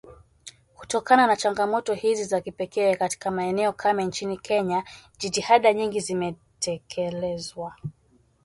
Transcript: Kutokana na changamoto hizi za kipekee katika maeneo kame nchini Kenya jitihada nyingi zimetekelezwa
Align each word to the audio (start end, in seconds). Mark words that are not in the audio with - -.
Kutokana 0.77 1.27
na 1.27 1.35
changamoto 1.35 1.93
hizi 1.93 2.23
za 2.23 2.41
kipekee 2.41 2.95
katika 2.95 3.31
maeneo 3.31 3.73
kame 3.73 4.05
nchini 4.05 4.37
Kenya 4.37 4.83
jitihada 5.17 5.73
nyingi 5.73 5.99
zimetekelezwa 5.99 7.75